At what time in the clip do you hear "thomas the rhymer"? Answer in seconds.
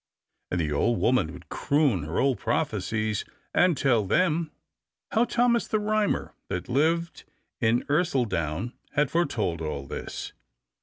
5.25-6.33